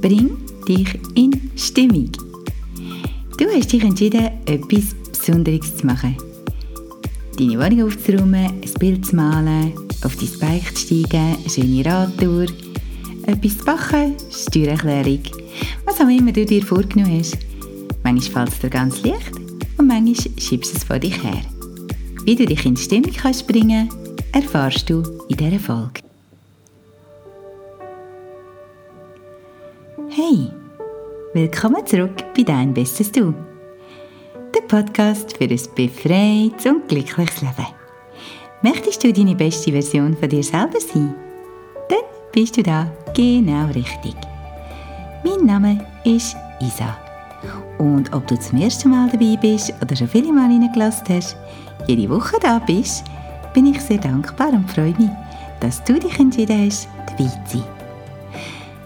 [0.00, 0.30] Bring
[0.66, 2.10] dich in Stimmung.
[3.36, 6.16] Du hast dich entschieden, etwas Besonderes zu machen.
[7.38, 12.46] Deine Wohnung aufzuräumen, ein Bild zu malen, auf dein Bike zu steigen, eine schöne Radtour,
[13.26, 15.20] etwas zu backen, Steuererklärung,
[15.84, 17.38] was auch immer du dir vorgenommen hast.
[18.02, 19.32] Manchmal fällt es dir ganz leicht
[19.76, 21.42] und manchmal schiebst du es vor dich her.
[22.24, 23.88] Wie du dich in Stimmung kannst bringen
[24.32, 26.09] erfährst du in dieser Folge.
[30.08, 30.50] Hey,
[31.34, 33.34] willkommen zurück bei Dein Bestes Du.
[34.54, 37.66] Der Podcast für ein befreites und glückliches Leben.
[38.62, 41.14] Möchtest du deine beste Version von dir selber sein?
[41.88, 41.98] Dann
[42.32, 44.16] bist du da genau richtig.
[45.24, 46.96] Mein Name ist Isa.
[47.78, 51.36] Und ob du zum ersten Mal dabei bist oder schon viele Mal reingelassen hast,
[51.86, 53.04] jede Woche da bist,
[53.52, 55.10] bin ich sehr dankbar und freue mich,
[55.60, 57.79] dass du dich entschieden hast, dabei zu sein.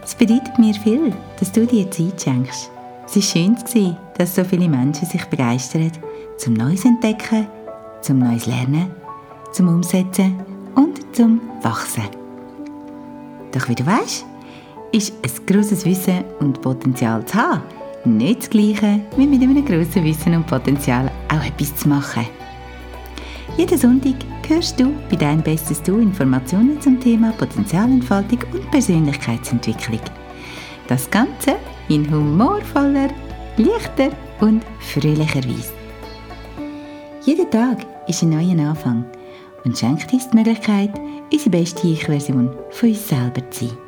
[0.04, 2.70] Es bedeutet mir viel, dass du dir Zeit schenkst.
[3.06, 3.56] Es war schön,
[4.16, 5.92] dass so viele Menschen sich begeistern
[6.36, 7.46] zum Neues entdecken,
[8.00, 8.90] zum Neues lernen,
[9.52, 10.34] zum Umsetzen
[10.74, 12.04] und zum Wachsen.
[13.52, 14.26] Doch wie du weißt,
[14.92, 17.62] ist ein grosses Wissen und Potenzial zu haben
[18.04, 22.26] nicht das Gleiche wie mit einem grossen Wissen und Potenzial auch etwas zu machen.
[23.56, 24.16] Jeden Sonntag
[24.48, 30.00] hörst du bei Dein Bestes Du Informationen zum Thema Potenzialentfaltung und Persönlichkeitsentwicklung.
[30.88, 31.56] Das Ganze
[31.88, 33.08] in humorvoller,
[33.56, 35.72] leichter und fröhlicher Weise.
[37.22, 39.04] Jeder Tag ist ein neuer Anfang
[39.64, 40.90] und schenkt uns die Möglichkeit,
[41.32, 43.78] unsere beste Ich-Version von uns selber zu sein.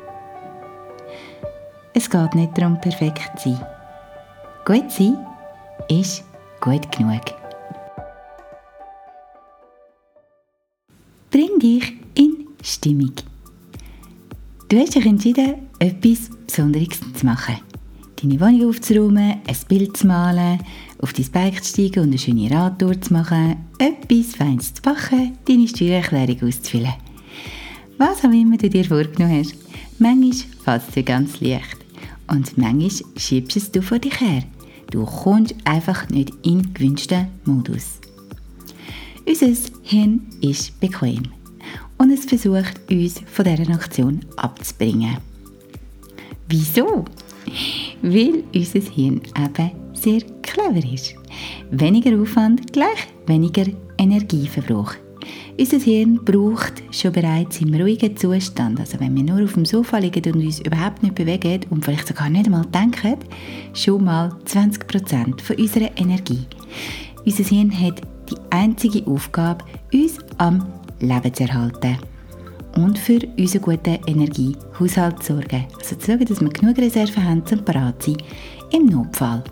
[1.93, 3.65] Es geht nicht darum, perfekt zu sein.
[4.65, 5.17] Gut sein
[5.89, 6.23] ist
[6.61, 7.21] gut genug.
[11.29, 13.11] Bring dich in Stimmung.
[14.69, 17.57] Du hast dich entschieden, etwas Besonderes zu machen.
[18.15, 20.59] Deine Wohnung aufzuräumen, ein Bild zu malen,
[20.99, 25.37] auf dein Bike zu steigen und eine schöne Radtour zu machen, etwas Feines zu backen,
[25.45, 26.93] deine Steuererklärung auszufüllen.
[27.97, 29.55] Was auch immer du dir vorgenommen hast,
[29.99, 30.31] manchmal
[30.63, 31.77] fällt es dir ganz leicht
[32.27, 34.43] und manchmal schiebst du es vor dich her.
[34.91, 37.99] Du kommst einfach nicht in den gewünschten Modus.
[39.27, 39.47] Unser
[39.83, 41.23] Hirn ist bequem
[41.97, 45.17] und es versucht, uns von dieser Aktion abzubringen.
[46.47, 47.03] Wieso?
[48.01, 51.13] Weil unser Hirn eben sehr clever ist.
[51.71, 53.65] Weniger Aufwand gleich weniger
[53.97, 54.93] Energieverbrauch.
[55.59, 59.97] Unser Hirn braucht schon bereits im ruhigen Zustand, also wenn wir nur auf dem Sofa
[59.97, 63.17] liegen und uns überhaupt nicht bewegen und vielleicht sogar nicht einmal denken,
[63.73, 66.45] schon mal 20% von unserer Energie.
[67.25, 70.65] Unser Hirn hat die einzige Aufgabe, uns am
[70.99, 71.97] Leben zu erhalten
[72.75, 75.65] und für unseren guten Energiehaushalt zu sorgen.
[75.77, 78.17] Also zu schauen, dass wir genug Reserven haben, zum parat sein
[78.71, 79.43] im Notfall.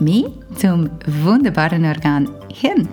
[0.00, 2.88] Mehr zum wunderbaren Organ Hirn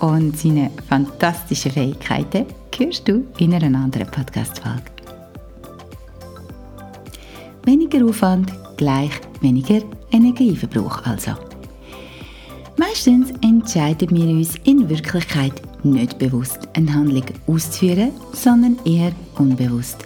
[0.00, 2.46] und seine fantastischen Fähigkeiten
[2.76, 4.82] hörst du in einer anderen Podcast-Folge.
[7.64, 9.10] Weniger Aufwand gleich
[9.40, 11.47] weniger Energieverbrauch also.
[12.78, 15.52] Meistens entscheiden wir uns in Wirklichkeit
[15.82, 19.96] nicht bewusst, eine Handlung auszuführen, sondern eher unbewusst.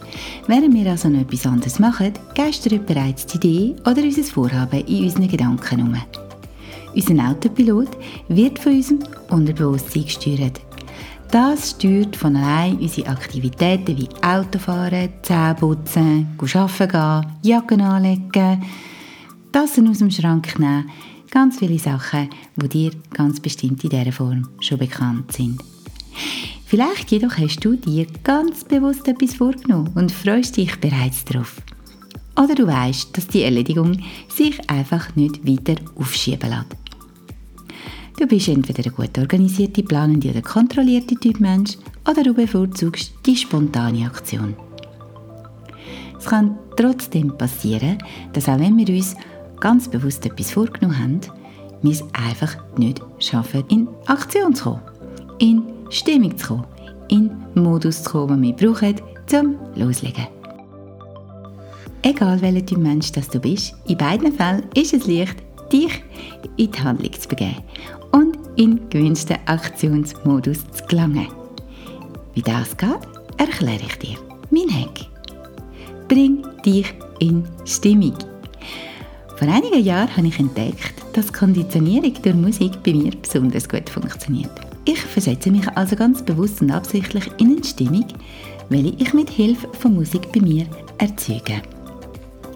[0.47, 5.05] Während wir also noch etwas anderes machen, geistert bereits die Idee oder unser Vorhaben in
[5.05, 5.97] unseren Gedanken um.
[6.95, 7.91] Unser Autopilot
[8.29, 10.59] wird von unserem Unterbewusstsein gesteuert.
[11.31, 18.63] Das steuert von allein unsere Aktivitäten wie Autofahren, Zähneputzen, arbeiten gehen, Jacken anlegen,
[19.53, 20.91] Tassen aus dem Schrank nehmen,
[21.33, 25.61] ganz viele Sachen, die dir ganz bestimmt in dieser Form schon bekannt sind.
[26.67, 31.61] Vielleicht jedoch hast du dir ganz bewusst etwas vorgenommen und freust dich bereits darauf.
[32.37, 33.99] Oder du weißt, dass die Erledigung
[34.29, 36.77] sich einfach nicht weiter aufschieben lässt.
[38.19, 41.77] Du bist entweder ein gut organisierter, planende oder kontrollierte Typ Mensch
[42.09, 44.55] oder du bevorzugst die spontane Aktion.
[46.19, 47.99] Es kann trotzdem passieren,
[48.33, 49.17] dass auch wenn wir uns
[49.63, 51.21] ganz bewusst etwas vorgenommen haben,
[51.83, 54.83] wir es einfach nicht schaffen, in Aktion zu kommen,
[55.39, 56.65] in Stimmung zu kommen,
[57.09, 60.27] in Modus zu kommen, den wir brauchen, zum Loslegen.
[62.03, 65.37] Egal welcher Typ Mensch das du bist, in beiden Fällen ist es leicht,
[65.73, 66.03] dich
[66.57, 67.63] in die Handlung zu begeben
[68.11, 71.29] und in gewünschten Aktionsmodus zu gelangen.
[72.35, 72.91] Wie das geht,
[73.37, 74.19] erkläre ich dir.
[74.51, 75.07] Mein Hack.
[76.09, 78.32] Bring dich in Stimmung.
[79.37, 84.51] Vor einigen Jahren habe ich entdeckt, dass Konditionierung durch Musik bei mir besonders gut funktioniert.
[84.85, 88.07] Ich versetze mich also ganz bewusst und absichtlich in eine Stimmung,
[88.69, 90.67] welche ich mit Hilfe von Musik bei mir
[90.99, 91.63] erzeuge.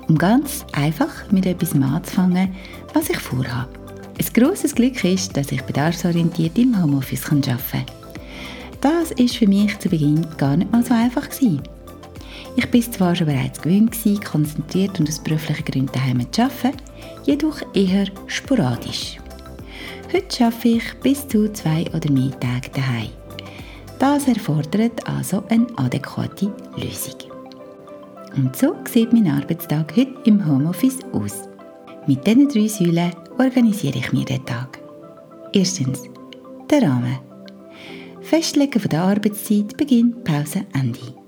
[0.08, 2.55] um ganz einfach mit etwas anzufangen,
[2.94, 3.69] was ich vorhabe.
[4.19, 7.84] Ein grosses Glück ist, dass ich bedarfsorientiert im Homeoffice arbeiten kann.
[8.81, 11.61] Das ist für mich zu Beginn gar nicht mal so einfach gewesen.
[12.56, 16.82] Ich bin zwar schon bereits gewöhnt gewesen, konzentriert und aus beruflichen Gründen daheim zu arbeiten,
[17.25, 19.19] jedoch eher sporadisch.
[20.12, 23.11] Heute arbeite ich bis zu zwei oder mehr Tage daheim.
[23.99, 27.31] Das erfordert also eine adäquate Lösung.
[28.37, 31.49] Und so sieht mein Arbeitstag heute im Homeoffice aus.
[32.06, 34.79] Mit diesen drei Säulen organisiere ich mir den Tag.
[35.52, 36.02] Erstens,
[36.70, 37.19] der Rahmen.
[38.23, 41.25] Festlegen von der Arbeitszeit, Beginn, Pause, Ende.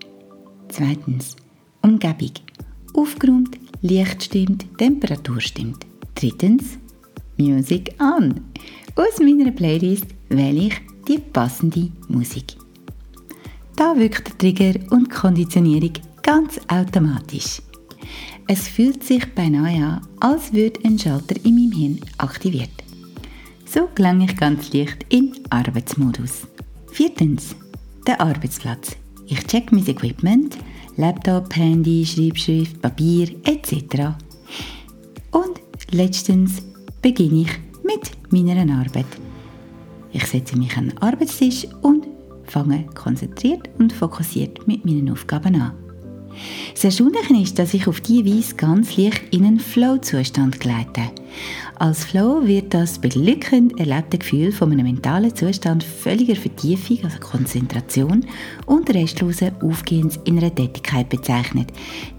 [0.68, 1.36] Zweitens,
[1.82, 2.32] Umgebung.
[2.94, 5.86] Aufgeräumt, Licht stimmt, Temperatur stimmt.
[6.14, 6.78] Drittens,
[7.36, 8.40] Musik an.
[8.96, 12.56] Aus meiner Playlist wähle ich die passende Musik.
[13.76, 15.92] Da wirkt der Trigger und die Konditionierung
[16.22, 17.62] ganz automatisch.
[18.48, 22.70] Es fühlt sich beinahe an, als würde ein Schalter in meinem Hirn aktiviert.
[23.66, 26.48] So gelange ich ganz leicht in Arbeitsmodus.
[26.90, 27.54] Viertens,
[28.06, 28.96] der Arbeitsplatz.
[29.30, 30.56] Ich check mein Equipment,
[30.96, 34.14] Laptop, Handy, Schreibschrift, Papier etc.
[35.30, 35.60] Und
[35.90, 36.62] letztens
[37.02, 37.50] beginne ich
[37.84, 39.06] mit meiner Arbeit.
[40.12, 42.06] Ich setze mich an den Arbeitstisch und
[42.44, 45.87] fange konzentriert und fokussiert mit meinen Aufgaben an.
[46.74, 51.10] Das Erstaunliche ist, dass ich auf diese Weise ganz leicht in einen Flow-Zustand gleite.
[51.76, 58.26] Als Flow wird das beglückend erlebte Gefühl von einem mentalen Zustand völliger Vertiefung, also Konzentration
[58.66, 61.68] und restlosen Aufgehens in einer Tätigkeit bezeichnet,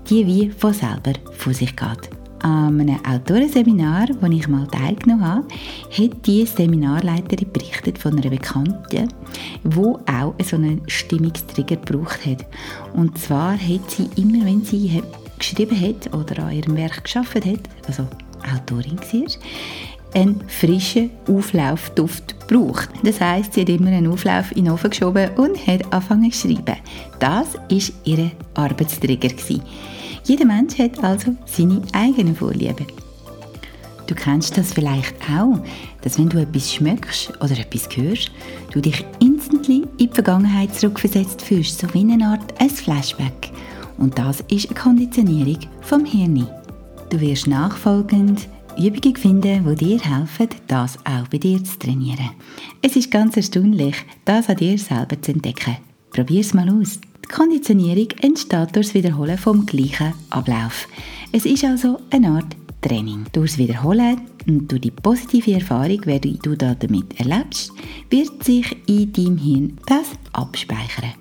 [0.09, 2.18] die wie von selber vor sich geht.
[2.41, 5.47] An einem Autorenseminar, wo ich mal teilgenommen habe,
[5.91, 9.09] hat die Seminarleiterin berichtet von einer Bekannten,
[9.63, 12.45] die auch so einen Stimmungstrigger gebraucht hat.
[12.93, 15.01] Und zwar hat sie immer, wenn sie
[15.37, 18.07] geschrieben hat oder an ihrem Werk geschafft hat, also
[18.53, 19.31] Autorin war,
[20.13, 22.89] einen frischen Auflaufduft gebraucht.
[23.03, 26.47] Das heißt, sie hat immer einen Auflauf in den Ofen geschoben und hat angefangen zu
[26.47, 26.77] schreiben.
[27.19, 29.29] Das war ihr Arbeitstrigger.
[29.29, 29.61] Gewesen.
[30.29, 32.85] Jeder Mensch hat also seine eigenen Vorlieben.
[34.05, 35.57] Du kennst das vielleicht auch,
[36.03, 38.29] dass wenn du etwas schmeckst oder etwas hörst,
[38.71, 43.49] du dich instantly in die Vergangenheit zurückversetzt fühlst, so wie eine Art ein Flashback.
[43.97, 46.47] Und das ist eine Konditionierung vom Hirn.
[47.09, 48.47] Du wirst nachfolgend
[48.77, 52.29] Übungen finden, die dir helfen, das auch bei dir zu trainieren.
[52.83, 53.95] Es ist ganz erstaunlich,
[54.25, 55.77] das an dir selber zu entdecken.
[56.11, 56.99] Probier es mal aus.
[57.29, 60.87] Die Konditionierung entsteht durch das Wiederholen vom gleichen Ablauf.
[61.31, 63.25] Es ist also eine Art Training.
[63.31, 67.71] Durch das Wiederholen und durch die positive Erfahrung, die du damit erlebst,
[68.09, 71.13] wird sich in deinem Hirn das abspeichern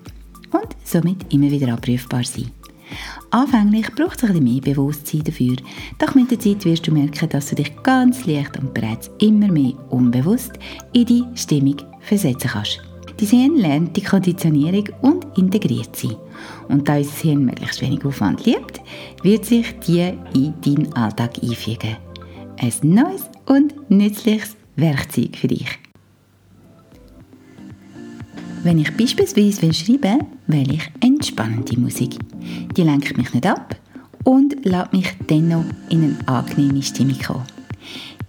[0.51, 2.49] und somit immer wieder abrufbar sein.
[3.29, 5.57] Anfänglich braucht es ein bisschen mehr Bewusstsein dafür,
[5.99, 9.51] doch mit der Zeit wirst du merken, dass du dich ganz leicht und bereits immer
[9.51, 10.53] mehr unbewusst
[10.91, 12.88] in die Stimmung versetzen kannst.
[13.19, 16.15] Dein Hirn lernt die Konditionierung und integriert sie.
[16.69, 18.79] Und da unser Hirn möglichst wenig Aufwand liebt,
[19.23, 21.97] wird sich die in deinen Alltag einfügen.
[22.57, 25.67] Ein neues und nützliches Werkzeug für dich.
[28.63, 32.15] Wenn ich beispielsweise schreiben will, wähle ich entspannende Musik.
[32.75, 33.75] Die lenkt mich nicht ab
[34.23, 37.43] und lässt mich dennoch in eine angenehme Stimmung kommen.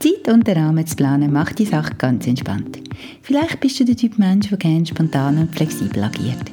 [0.01, 2.90] Zeit und den Rahmen zu planen macht die Sache ganz entspannt.
[3.23, 6.51] Vielleicht bist du der Typ Mensch, der gerne spontan und flexibel agiert.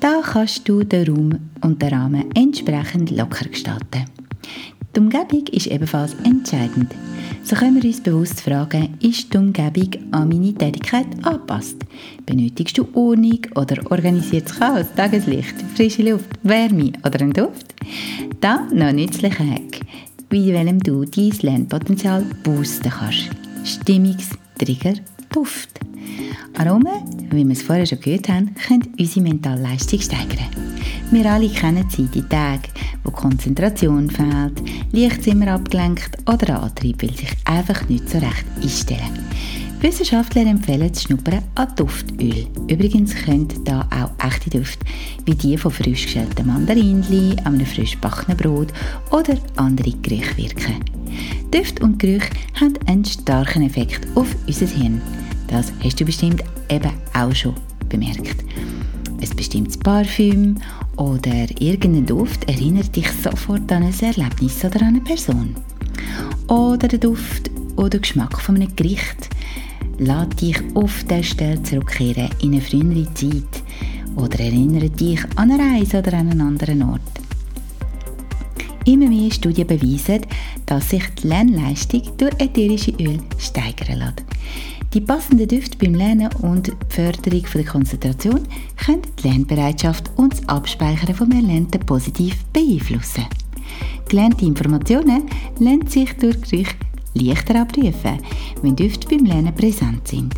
[0.00, 4.04] Da kannst du den Raum und den Rahmen entsprechend locker gestalten.
[4.94, 6.92] Die Umgebung ist ebenfalls entscheidend.
[7.44, 11.76] So können wir uns bewusst fragen, ist die Umgebung an meine Tätigkeit angepasst?
[12.26, 17.74] Benötigst du Ordnung oder organisiertes Chaos, Tageslicht, frische Luft, Wärme oder einen Duft?
[18.40, 19.80] Da noch ein nützlicher Hack
[20.30, 23.30] wie welchem du dein Lernpotenzial boosten kannst.
[23.64, 24.94] Stimmungstrigger
[25.32, 25.70] Duft.
[26.58, 30.48] Aromen, wie wir es vorher schon gehört haben, können unsere Mentalleistung steigern.
[31.12, 32.68] Wir alle kennen sie, die Tage,
[33.04, 39.18] wo Konzentration fehlt, Licht immer abgelenkt oder Antrieb will sich einfach nicht so recht einstellen.
[39.80, 42.46] Wissenschaftler empfehlen das Schnuppern an Duftöl.
[42.68, 44.84] Übrigens können da auch echte Düfte,
[45.24, 48.72] wie die von frisch geschälten Mandarinli, einem frisch gebackenen Brot
[49.10, 50.84] oder andere Gerüche wirken.
[51.54, 55.00] Düfte und Gerüche haben einen starken Effekt auf unser Hirn.
[55.50, 57.54] Das hast du bestimmt eben auch schon
[57.88, 58.44] bemerkt.
[59.20, 60.56] Ein bestimmtes Parfüm
[60.96, 65.56] oder irgendein Duft erinnert dich sofort an ein Erlebnis oder an eine Person.
[66.46, 69.28] Oder der Duft oder Geschmack von einem Gericht
[70.02, 73.62] Lass dich auf der Stelle zurückkehren in eine frühere Zeit
[74.16, 77.02] oder erinnere dich an eine Reise oder an einen anderen Ort.
[78.86, 80.22] Immer mehr Studien beweisen,
[80.64, 84.29] dass sich die Lernleistung durch ätherische Öl steigern lässt.
[84.92, 88.40] Die passenden Düfte beim Lernen und die Förderung der Konzentration
[88.84, 93.26] können die Lernbereitschaft und das Abspeichern vom Erlernten positiv beeinflussen.
[94.08, 95.28] Gelernte Informationen
[95.60, 96.74] lassen sich durch Gerüche
[97.14, 98.18] leichter abrufen,
[98.62, 100.34] wenn Düfte beim Lernen präsent sind.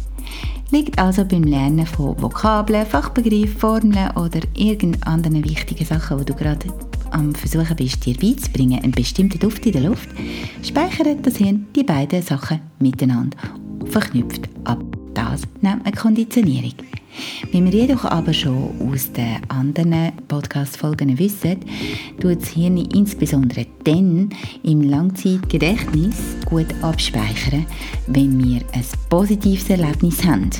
[0.70, 6.34] Liegt also beim Lernen von Vokabeln, Fachbegriffen, Formeln oder irgendeinen anderen wichtigen Sachen, die du
[6.34, 6.66] gerade
[7.10, 10.10] am Versuchen bist, dir beizubringen, einen bestimmten Duft in der Luft,
[10.62, 13.38] speichert das Hirn die beiden Sachen miteinander
[13.86, 14.48] verknüpft.
[14.64, 14.82] Ab
[15.14, 16.74] das nennt man Konditionierung.
[17.50, 21.58] Wie wir jedoch aber schon aus den anderen Podcast-Folgen wissen,
[22.18, 24.30] tut das Hirn insbesondere dann
[24.62, 27.66] im Langzeitgedächtnis gut abspeichern,
[28.06, 30.50] wenn wir ein positives Erlebnis haben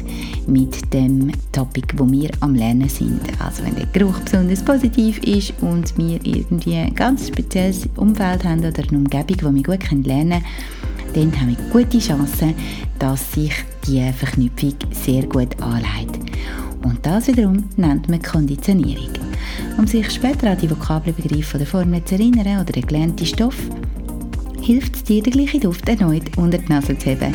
[0.47, 3.21] mit dem Topic, wo wir am Lernen sind.
[3.39, 8.61] Also wenn der Geruch besonders positiv ist und wir irgendwie ein ganz spezielles Umfeld haben
[8.61, 10.45] oder eine Umgebung, wo wir gut lernen können,
[11.15, 12.55] dann haben wir gute Chancen,
[12.99, 13.53] dass sich
[13.87, 16.21] die Verknüpfung sehr gut anleitet.
[16.85, 19.11] Und das wiederum nennt man Konditionierung.
[19.79, 23.57] Um sich später an die Vokabelbegriffe oder Formeln zu erinnern oder den gelernten Stoff,
[24.61, 27.35] hilft es dir, den gleichen Duft erneut unter die Nase zu haben.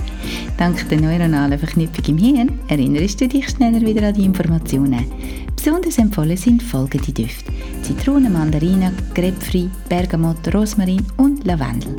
[0.58, 5.06] Dank der neuronalen Verknüpfung im Hirn erinnerst du dich schneller wieder an die Informationen.
[5.56, 7.52] Besonders empfohlen sind folgende Düfte.
[7.84, 11.96] Zitrone, Mandarine, Grapefruit, Bergamot, Rosmarin und Lavendel.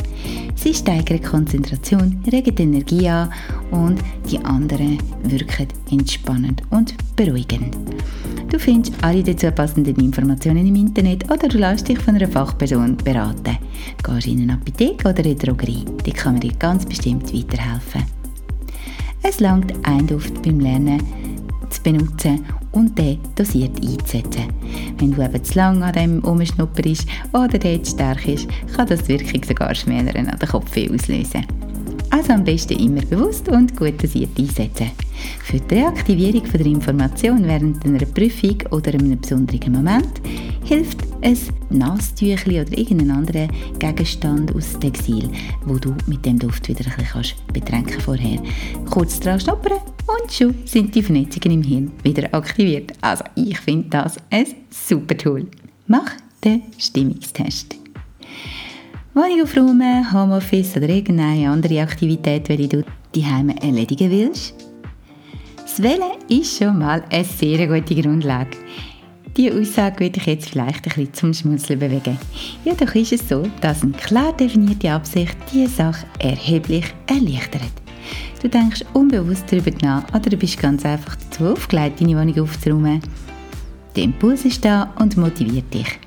[0.57, 3.31] Sie steigern Konzentration, regen die Energie an
[3.71, 7.77] und die anderen wirken entspannend und beruhigend.
[8.50, 12.97] Du findest alle dazu passenden Informationen im Internet oder du lässt dich von einer Fachperson
[12.97, 13.59] beraten.
[14.03, 18.18] Gehst in eine Apotheke oder eine Drogerie, die kann mir dir ganz bestimmt weiterhelfen.
[19.23, 21.03] Es langt ein Duft beim Lernen
[21.71, 24.49] zu benutzen und den dosiert einzusetzen.
[24.99, 29.03] Wenn du eben zu lange an dem rumschnupperst oder der zu stark ist, kann das
[29.03, 31.58] die Wirkung sogar schmälern an den Kopf auslösen.
[32.11, 34.91] Also am besten immer bewusst und gut dosiert einsetzen.
[35.45, 40.21] Für die Reaktivierung der Information während einer Prüfung oder einem besonderen Moment
[40.65, 41.37] hilft ein
[41.71, 43.49] Nasstüchli oder irgendein anderer
[43.79, 45.29] Gegenstand aus Textil,
[45.65, 48.41] wo du mit dem Duft wieder ein bisschen betränken vorher.
[48.91, 52.93] Kurz dran schnuppern und schon sind die Vernetzungen im Hirn wieder aktiviert.
[53.00, 55.47] Also ich finde das ein super Tool.
[55.87, 56.12] Mach
[56.45, 57.77] den Stimmungstest.
[59.19, 64.55] Wohnung aufräumen, Homeoffice oder irgendeine andere Aktivität, die du daheim erledigen willst?
[65.57, 68.57] Das Wählen ist schon mal eine sehr gute Grundlage.
[69.37, 72.17] Diese Aussage würde ich jetzt vielleicht ein bisschen zum Schmunzeln bewegen.
[72.65, 77.73] Jedoch ist es so, dass eine klar definierte Absicht diese Sache erheblich erleichtert.
[78.41, 83.03] Du denkst unbewusst darüber nach oder du bist ganz einfach dazu aufgelegt, deine Wohnung aufzuräumen.
[83.97, 85.99] Der Impuls ist da und motiviert dich.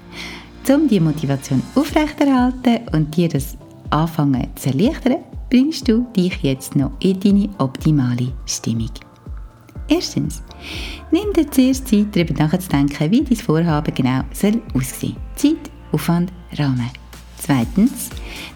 [0.70, 3.58] Um diese Motivation aufrechterhalten und dir das
[3.90, 5.18] Anfangen zu erleichtern,
[5.50, 8.92] bringst du dich jetzt noch in deine optimale Stimmung.
[9.90, 10.42] Erstens,
[11.12, 15.56] nimm dir zuerst Zeit, darüber nachzudenken, wie dein Vorhaben genau soll aussehen soll.
[15.56, 16.90] Zeit, Aufwand, Rahmen.
[17.38, 18.10] Zweitens,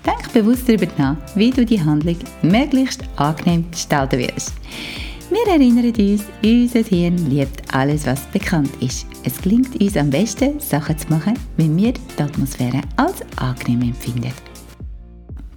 [0.06, 4.54] denk bewusst darüber nach, wie du die Handlung möglichst angenehm gestalten wirst.
[5.32, 9.08] Wir erinnern uns, unser Hirn liebt alles, was bekannt ist.
[9.24, 14.32] Es gelingt uns am besten, Sachen zu machen, wenn wir die Atmosphäre als angenehm empfinden.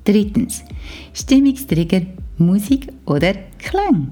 [0.05, 0.65] Drittens,
[1.13, 2.01] Stimmungstrigger,
[2.39, 4.09] Musik oder Klang.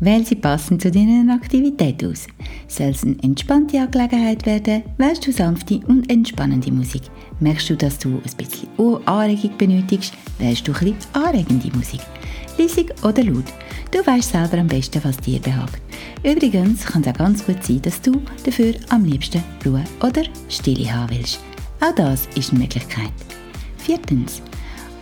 [0.00, 2.26] Wähl sie passend zu deiner Aktivität aus.
[2.66, 7.02] Soll es eine entspannte Angelegenheit werden, wählst du sanfte und entspannende Musik.
[7.38, 8.68] Merkst du, dass du ein bisschen
[9.06, 12.00] Anregung benötigst, wählst du ein bisschen anregende Musik.
[12.58, 13.44] Leisig oder laut.
[13.90, 15.80] Du weißt selber am besten, was dir behagt.
[16.24, 20.92] Übrigens kann es auch ganz gut sein, dass du dafür am liebsten Ruhe oder Stille
[20.92, 21.40] haben willst.
[21.80, 23.12] Auch das ist eine Möglichkeit.
[23.78, 24.42] Viertens.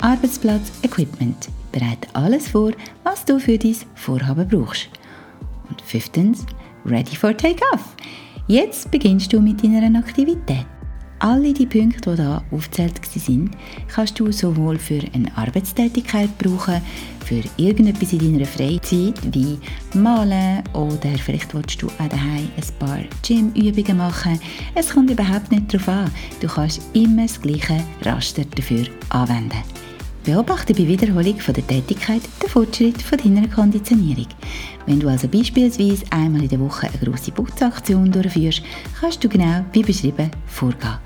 [0.00, 1.48] Arbeitsplatz Equipment.
[1.72, 2.72] Bereite alles vor,
[3.02, 4.88] was du für dein Vorhaben brauchst.
[5.70, 6.44] Und fünftens,
[6.84, 7.96] ready for take-off.
[8.46, 10.66] Jetzt beginnst du mit deiner Aktivität.
[11.18, 13.50] Alle die Punkte, die hier aufgezählt sind,
[13.88, 16.82] kannst du sowohl für eine Arbeitstätigkeit brauchen,
[17.24, 19.58] für irgendetwas in deiner Freizeit, wie
[19.94, 24.38] Malen oder vielleicht willst du auch daheim ein paar Gym-Übungen machen.
[24.74, 26.10] Es kommt überhaupt nicht darauf an.
[26.40, 29.62] Du kannst immer das gleiche Raster dafür anwenden.
[30.26, 34.26] Beobachte bei Wiederholung von der Tätigkeit den Fortschritt von deiner Konditionierung.
[34.84, 38.62] Wenn du also beispielsweise einmal in der Woche eine grosse Putzaktion durchführst,
[39.00, 41.05] kannst du genau wie beschrieben vorgehen.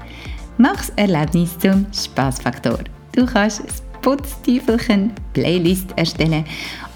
[0.61, 2.81] Mach das Erlebnis zum Spaßfaktor.
[3.13, 6.45] Du kannst das Putztiefelchen Playlist erstellen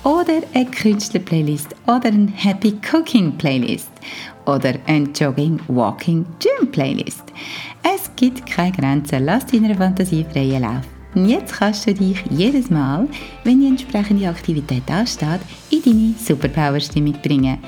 [0.03, 3.89] oder eine Künstler-Playlist oder eine Happy Cooking Playlist
[4.45, 7.25] oder eine Jogging, Walking, Gym Playlist.
[7.83, 10.94] Es gibt keine Grenzen, lass deiner Fantasie freien Lauf.
[11.15, 13.07] Und jetzt kannst du dich jedes Mal,
[13.45, 15.41] wenn die entsprechende Aktivität ansteht,
[15.71, 17.59] in deine Superpower-Stimmung bringen.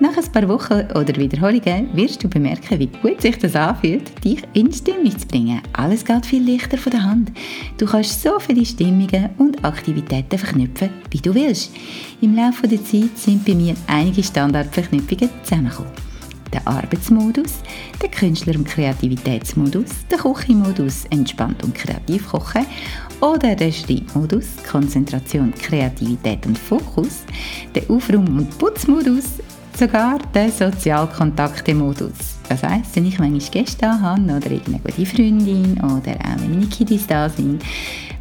[0.00, 4.42] Nach ein paar Wochen oder Wiederholungen wirst du bemerken, wie gut sich das anfühlt, dich
[4.52, 5.62] in Stimmung zu bringen.
[5.72, 7.32] Alles geht viel leichter von der Hand.
[7.78, 11.72] Du kannst so viele Stimmungen und Aktivitäten verknüpfen, wie du willst.
[12.20, 16.09] Im Laufe der Zeit sind bei mir einige Standardverknüpfungen zusammengekommen
[16.52, 17.60] der Arbeitsmodus,
[18.02, 22.66] der Künstler- und Kreativitätsmodus, der Küchenmodus entspannt und kreativ kochen
[23.20, 27.24] oder der Schreibmodus Konzentration, Kreativität und Fokus,
[27.74, 29.24] der Aufräum- und Putzmodus,
[29.78, 32.38] sogar der Sozialkontakte-Modus.
[32.48, 36.66] Das heisst, wenn ich manchmal Gäste habe oder irgendeine gute Freundin oder auch wenn meine
[36.66, 37.62] Kiddies da sind,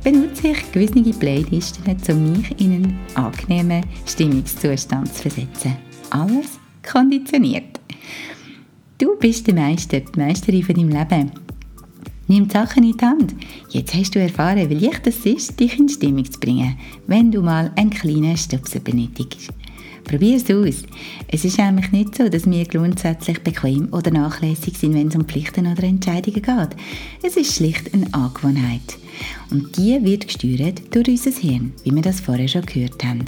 [0.03, 5.75] benutze ich gewisse Playlisten, um mich in einen angenehmen Stimmungszustand zu versetzen.
[6.11, 6.59] Alles
[6.89, 7.78] konditioniert.
[8.97, 11.31] Du bist der Meister, die Meisterin von deinem Leben.
[12.27, 13.35] Nimm die Sachen in die Hand.
[13.69, 17.41] Jetzt hast du erfahren, wie leicht es ist, dich in Stimmung zu bringen, wenn du
[17.41, 19.49] mal einen kleinen Stupser benötigst.
[20.03, 20.83] Probier es aus.
[21.27, 25.25] Es ist nämlich nicht so, dass wir grundsätzlich bequem oder nachlässig sind, wenn es um
[25.25, 26.69] Pflichten oder Entscheidungen geht.
[27.23, 28.97] Es ist schlicht eine Angewohnheit.
[29.51, 33.25] Und die wird gesteuert durch unser Hirn, wie wir das vorher schon gehört haben.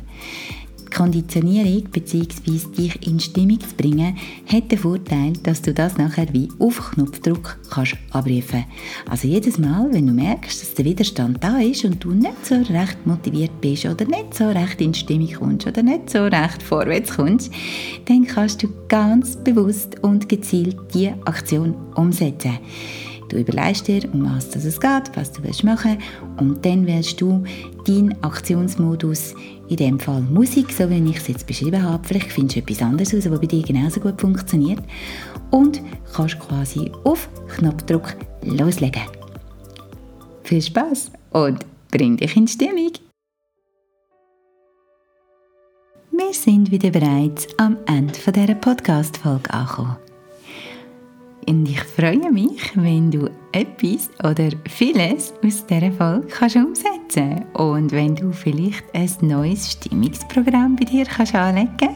[0.95, 2.59] Konditionierung bzw.
[2.77, 4.15] dich in Stimmung zu bringen,
[4.47, 8.65] hat den Vorteil, dass du das nachher wie auf Knopfdruck kannst abrufen.
[9.09, 12.55] Also jedes Mal, wenn du merkst, dass der Widerstand da ist und du nicht so
[12.55, 17.15] recht motiviert bist oder nicht so recht in Stimmung kommst oder nicht so recht vorwärts
[17.15, 17.51] kommst,
[18.05, 22.59] dann kannst du ganz bewusst und gezielt diese Aktion umsetzen.
[23.31, 27.45] Du überlegst dir, um was es geht, was du machen willst und dann wählst du
[27.87, 29.35] deinen Aktionsmodus,
[29.69, 32.05] in dem Fall Musik, so wie ich es jetzt beschrieben habe.
[32.05, 34.83] Vielleicht findest du etwas anderes aus, das bei dir genauso gut funktioniert
[35.49, 35.81] und
[36.13, 39.03] kannst quasi auf Knopfdruck loslegen.
[40.43, 42.91] Viel Spaß und bring dich in Stimmung!
[46.11, 50.10] Wir sind wieder bereits am Ende dieser Podcast-Folge angekommen.
[51.47, 57.91] Und ich freue mich, wenn du etwas oder vieles aus dieser Folge kannst umsetzen Und
[57.91, 61.95] wenn du vielleicht ein neues Stimmungsprogramm bei dir kannst anlegen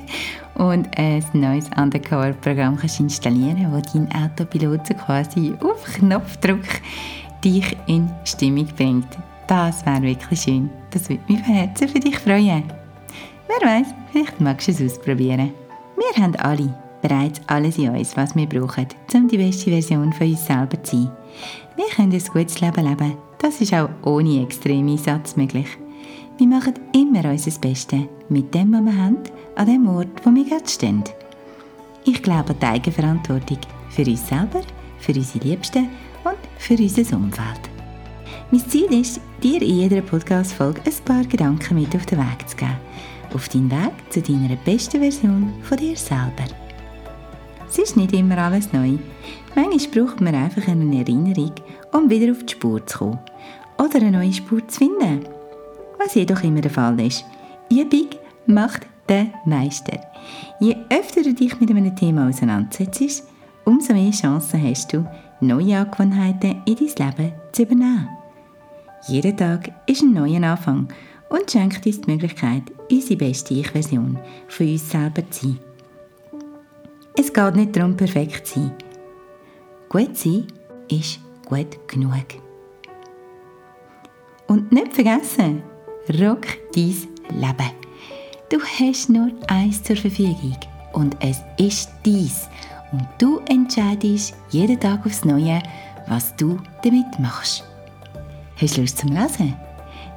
[0.56, 6.82] und ein neues Undercover-Programm kannst installieren, wo dein Autopilot quasi auf Knopfdruck
[7.44, 9.08] dich in Stimmung bringt.
[9.48, 10.70] Das wäre wirklich schön.
[10.92, 12.64] Das würde mich von Herzen für dich freuen.
[13.48, 15.54] Wer weiß, vielleicht magst du es ausprobieren.
[15.96, 16.74] Wir haben alle
[17.08, 20.98] bereits alles in uns, was wir brauchen, um die beste Version von uns selber zu
[20.98, 21.12] sein.
[21.76, 23.18] Wir können ein gutes Leben leben.
[23.38, 25.68] Das ist auch ohne extremen Einsatz möglich.
[26.38, 29.18] Wir machen immer unser Bestes mit dem, was wir haben,
[29.56, 31.04] an dem Ort, wo wir gerade stehen.
[32.06, 34.62] Ich glaube an die Eigenverantwortung für uns selber,
[35.00, 35.90] für unsere Liebsten
[36.24, 37.70] und für unser Umfeld.
[38.52, 42.56] Mein Ziel ist, dir in jeder Podcast-Folge ein paar Gedanken mit auf den Weg zu
[42.58, 42.78] geben.
[43.34, 46.65] Auf deinen Weg zu deiner besten Version von dir selber.
[47.78, 48.98] Es ist nicht immer alles neu.
[49.54, 51.52] Manchmal braucht man einfach eine Erinnerung,
[51.92, 53.20] um wieder auf die Spur zu kommen.
[53.78, 55.28] Oder eine neue Spur zu finden.
[56.00, 57.26] Was jedoch immer der Fall ist.
[57.70, 58.08] Übung
[58.46, 60.00] macht den Meister.
[60.62, 63.26] Je öfter du dich mit einem Thema auseinandersetzt,
[63.66, 65.06] umso mehr Chancen hast du,
[65.42, 68.08] neue Angewohnheiten in dein Leben zu übernehmen.
[69.06, 70.88] Jeder Tag ist ein neuer Anfang
[71.28, 75.75] und schenkt uns die Möglichkeit, unsere beste Ich-Version von uns selber zu sein.
[77.18, 78.72] Es geht nicht darum, perfekt zu sein.
[79.88, 80.48] Gut sein
[80.90, 82.26] ist gut genug.
[84.48, 85.64] Und nicht vergessen,
[86.20, 86.94] rock dein
[87.32, 87.72] Leben.
[88.50, 90.58] Du hast nur eins zur Verfügung
[90.94, 92.50] und es ist dies.
[92.92, 95.62] Und du entscheidest jeden Tag aufs Neue,
[96.08, 97.64] was du damit machst.
[98.60, 99.56] Hast du Lust zum Lesen?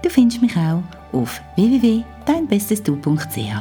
[0.03, 0.83] Du findest mich auch
[1.13, 3.55] auf www.deinbestesdu.ch,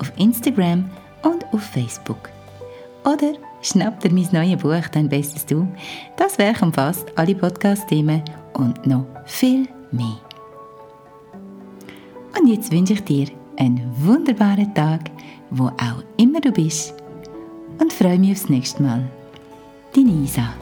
[0.00, 0.90] auf Instagram
[1.22, 2.30] und auf Facebook.
[3.08, 5.66] Oder schnapp dir mein neues Buch «Dein Bestes Du».
[6.18, 10.18] Das Werk umfasst alle Podcast-Themen und noch viel mehr.
[12.38, 15.10] Und jetzt wünsche ich dir einen wunderbaren Tag,
[15.48, 16.92] wo auch immer du bist
[17.80, 19.10] und freue mich aufs nächste Mal.
[19.94, 20.52] Deine Isa.